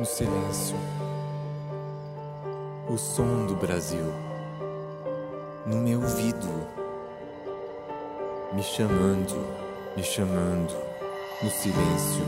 [0.00, 0.76] no silêncio.
[2.88, 4.06] O som do Brasil
[5.66, 6.48] no meu ouvido,
[8.54, 9.36] me chamando,
[9.94, 10.74] me chamando
[11.42, 12.24] no silêncio.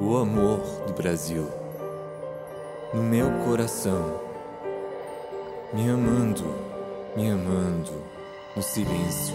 [0.00, 1.48] O amor do Brasil
[2.92, 4.20] no meu coração,
[5.72, 6.54] me amando,
[7.16, 7.90] me amando
[8.54, 9.34] no silêncio.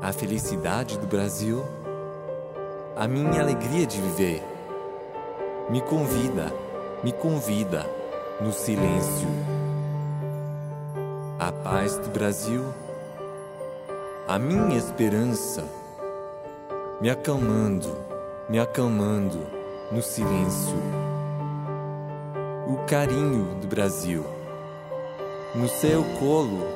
[0.00, 1.62] A felicidade do Brasil
[2.98, 4.42] a minha alegria de viver.
[5.70, 6.52] Me convida,
[7.04, 7.86] me convida
[8.40, 9.28] no silêncio.
[11.38, 12.64] A paz do Brasil,
[14.26, 15.64] a minha esperança,
[17.00, 17.96] me acalmando,
[18.48, 19.46] me acalmando
[19.92, 20.74] no silêncio.
[22.66, 24.24] O carinho do Brasil,
[25.54, 26.66] no seu colo,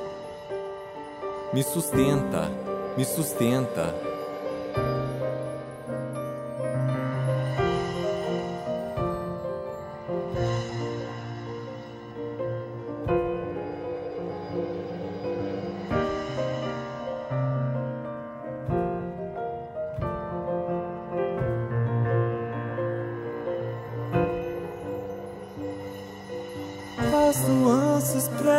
[1.53, 2.49] me sustenta,
[2.97, 4.12] me sustenta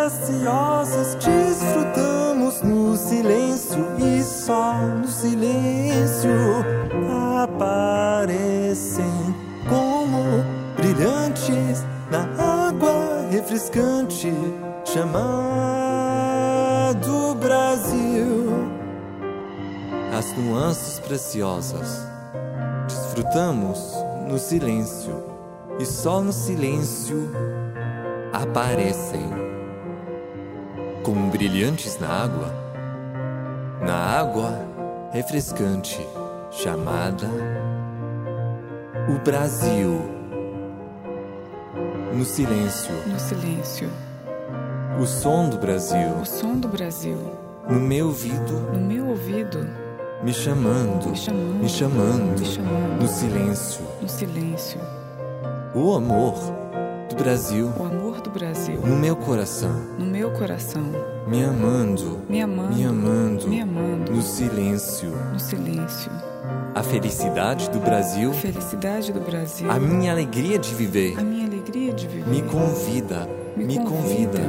[0.03, 6.29] preciosas desfrutamos no silêncio e só no silêncio
[7.41, 9.05] aparecem
[9.69, 10.43] como
[10.75, 12.23] brilhantes na
[12.67, 14.33] água refrescante
[14.83, 15.13] chamado
[17.35, 18.71] Brasil.
[20.17, 22.05] As nuances preciosas
[22.89, 23.79] desfrutamos
[24.27, 25.23] no silêncio
[25.79, 27.31] e só no silêncio
[28.33, 29.52] aparecem
[31.03, 32.53] como brilhantes na água,
[33.81, 34.65] na água
[35.11, 35.99] refrescante
[36.49, 37.27] chamada
[39.09, 40.01] o Brasil.
[42.13, 43.89] No silêncio, no silêncio,
[45.01, 47.17] o som do Brasil, o som do Brasil,
[47.67, 49.67] no meu ouvido, no meu ouvido,
[50.23, 53.01] me chamando, me chamando, me chamando, me chamando.
[53.01, 54.79] No silêncio, no silêncio,
[55.73, 56.35] o amor
[57.13, 60.81] do Brasil, o amor do Brasil, no meu coração, no meu coração,
[61.27, 66.11] me amando, me amando, me amando, me amando, no silêncio, no silêncio,
[66.73, 71.45] a felicidade do Brasil, a felicidade do Brasil, a minha alegria de viver, a minha
[71.45, 74.41] alegria de viver, me convida, me, me convida,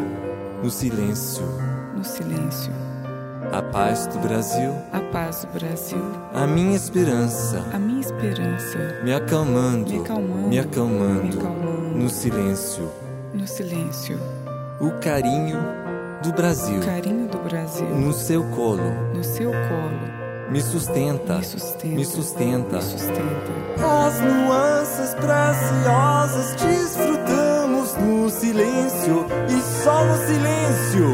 [0.63, 1.45] no silêncio,
[1.95, 2.73] no silêncio,
[3.53, 6.03] a paz do Brasil, a paz do Brasil,
[6.33, 11.74] a minha esperança, a minha esperança, me acalmando, me acalmando, me acalmando, me acalmando
[12.05, 12.93] no silêncio,
[13.33, 14.21] no silêncio,
[14.79, 15.59] o carinho
[16.23, 21.45] do Brasil, o carinho do Brasil, no seu colo, no seu colo, me sustenta, me
[21.45, 23.55] sustenta, me sustenta, me sustenta.
[23.81, 29.25] As nuances preciosas desfrutamos no silêncio.
[29.49, 31.09] E só no silêncio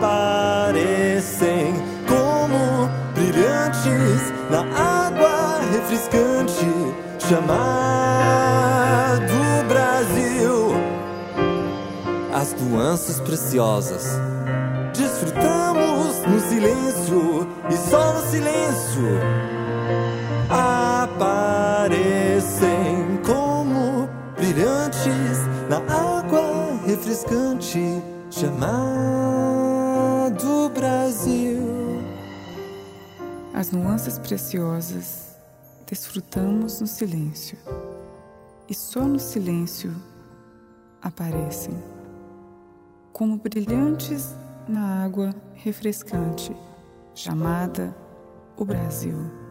[0.00, 1.74] aparecem
[2.08, 6.64] como brilhantes na água refrescante
[8.86, 10.74] chamado Brasil.
[12.32, 14.04] As nuances preciosas
[14.94, 19.20] desfrutamos no silêncio e só no silêncio
[20.48, 21.50] aparecem
[23.24, 25.78] como brilhantes na
[26.18, 28.70] água refrescante chamado
[30.74, 32.02] Brasil.
[33.52, 35.34] As nuances preciosas
[35.86, 37.56] desfrutamos no silêncio,
[38.68, 39.94] e só no silêncio
[41.00, 41.74] aparecem,
[43.12, 44.34] como brilhantes
[44.68, 46.54] na água refrescante,
[47.14, 47.94] chamada
[48.56, 49.45] o Brasil.